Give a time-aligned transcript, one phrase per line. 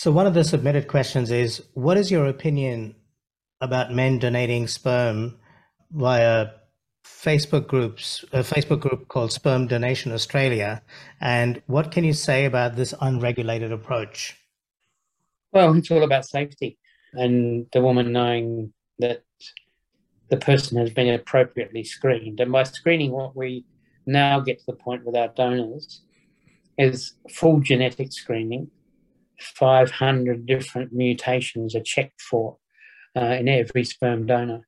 [0.00, 2.94] So one of the submitted questions is, what is your opinion
[3.60, 5.38] about men donating sperm
[5.90, 6.52] via
[7.04, 10.80] Facebook groups, a Facebook group called Sperm Donation Australia,
[11.20, 14.38] and what can you say about this unregulated approach?
[15.52, 16.78] Well, it's all about safety
[17.12, 19.22] and the woman knowing that
[20.30, 22.40] the person has been appropriately screened.
[22.40, 23.66] And by screening, what we
[24.06, 26.00] now get to the point with our donors
[26.78, 28.70] is full genetic screening
[29.40, 32.58] 500 different mutations are checked for
[33.16, 34.66] uh, in every sperm donor.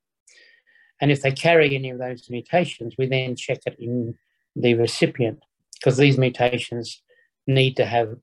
[1.01, 4.15] And if they carry any of those mutations, we then check it in
[4.55, 5.39] the recipient
[5.73, 7.01] because these mutations
[7.45, 8.15] need to have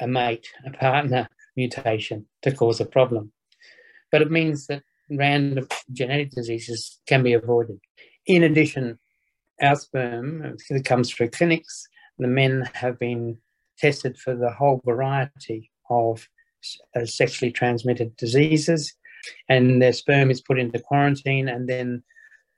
[0.00, 3.32] a mate, a partner mutation to cause a problem.
[4.10, 7.80] But it means that random genetic diseases can be avoided.
[8.26, 8.98] In addition,
[9.60, 11.86] our sperm that comes through clinics.
[12.18, 13.38] The men have been
[13.78, 16.26] tested for the whole variety of
[16.94, 18.94] uh, sexually transmitted diseases,
[19.48, 22.02] and their sperm is put into quarantine, and then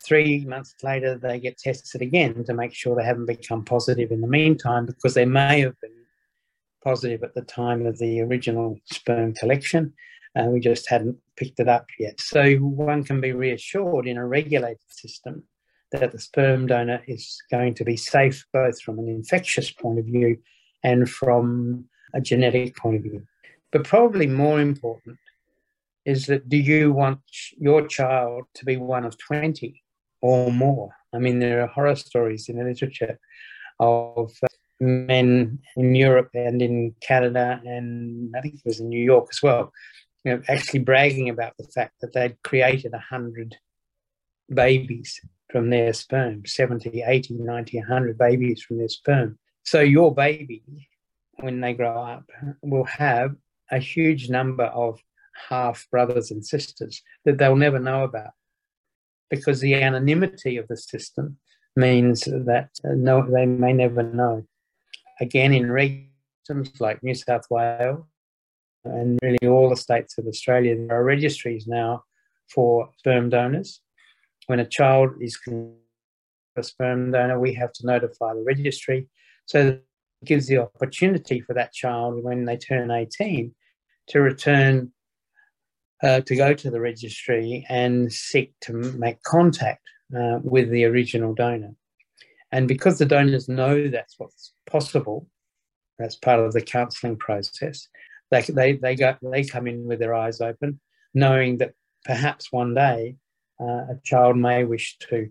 [0.05, 4.21] three months later they get tested again to make sure they haven't become positive in
[4.21, 5.91] the meantime because they may have been
[6.85, 9.93] positive at the time of the original sperm collection.
[10.37, 12.21] Uh, we just hadn't picked it up yet.
[12.21, 15.43] So one can be reassured in a regulated system
[15.93, 20.05] that the sperm donor is going to be safe both from an infectious point of
[20.05, 20.37] view
[20.85, 23.27] and from a genetic point of view.
[23.73, 25.19] But probably more important
[26.05, 27.21] is that do you want
[27.59, 29.83] your child to be one of 20
[30.23, 30.91] or more?
[31.13, 33.19] I mean, there are horror stories in the literature
[33.79, 34.47] of uh,
[34.81, 39.43] men in Europe and in Canada, and I think it was in New York as
[39.43, 39.73] well,
[40.25, 43.57] you know, actually bragging about the fact that they'd created 100
[44.53, 45.21] babies
[45.51, 49.39] from their sperm 70, 80, 90, 100 babies from their sperm.
[49.63, 50.63] So your baby
[51.41, 52.31] when they grow up
[52.63, 53.35] will have
[53.71, 55.01] a huge number of
[55.49, 58.33] half brothers and sisters that they'll never know about
[59.31, 61.37] because the anonymity of the system
[61.77, 64.45] means that uh, no, they may never know.
[65.21, 68.05] Again, in regions like New South Wales
[68.85, 72.03] and really all the states of Australia, there are registries now
[72.53, 73.81] for sperm donors.
[74.47, 75.39] When a child is
[76.57, 79.09] a sperm donor, we have to notify the registry
[79.49, 79.79] so
[80.25, 83.55] gives the opportunity for that child when they turn 18
[84.09, 84.93] to return
[86.03, 89.83] uh, to go to the registry and seek to make contact
[90.17, 91.75] uh, with the original donor.
[92.53, 95.29] And because the donors know that's what's possible,
[95.99, 97.89] that's part of the counselling process.
[98.31, 100.81] They, they, they, go, they come in with their eyes open,
[101.15, 101.73] knowing that
[102.05, 103.17] perhaps one day
[103.61, 105.29] uh, a child may wish to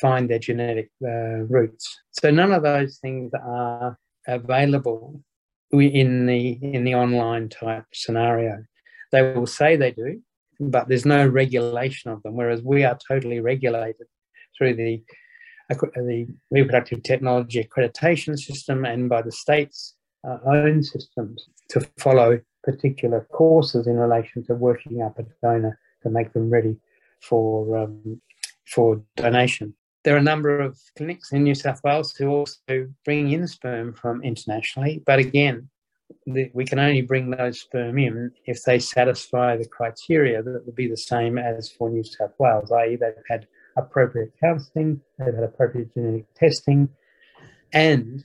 [0.00, 1.98] find their genetic uh, roots.
[2.10, 5.22] So none of those things are available
[5.72, 8.64] in the in the online type scenario.
[9.12, 10.20] They will say they do,
[10.58, 12.36] but there's no regulation of them.
[12.36, 14.06] Whereas we are totally regulated
[14.56, 15.02] through the
[15.68, 19.94] the reproductive technology accreditation system and by the state's
[20.26, 26.10] uh, own systems to follow particular courses in relation to working up a donor to
[26.10, 26.76] make them ready
[27.20, 28.20] for um,
[28.66, 29.74] for donation.
[30.02, 33.92] There are a number of clinics in New South Wales who also bring in sperm
[33.92, 35.68] from internationally, but again,
[36.26, 40.74] the, we can only bring those sperm in if they satisfy the criteria that would
[40.74, 45.44] be the same as for New South Wales, i.e., they've had appropriate counselling, they've had
[45.44, 46.88] appropriate genetic testing,
[47.72, 48.24] and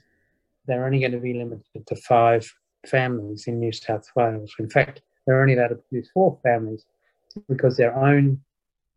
[0.66, 2.50] they're only going to be limited to five
[2.88, 4.54] families in New South Wales.
[4.60, 6.86] In fact, they're only allowed to produce four families
[7.50, 8.39] because their own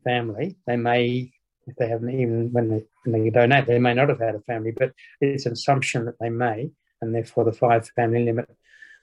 [0.04, 1.32] family, they may
[1.69, 4.41] if they haven't even when they when they donate, they may not have had a
[4.41, 6.70] family, but it's an assumption that they may,
[7.00, 8.49] and therefore the five family limit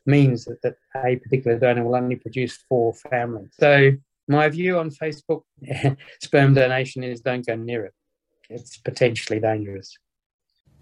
[0.05, 3.51] means that, that a particular donor will only produce four families.
[3.59, 3.91] So
[4.27, 5.43] my view on Facebook
[6.21, 7.93] sperm donation is don't go near it.
[8.49, 9.97] It's potentially dangerous.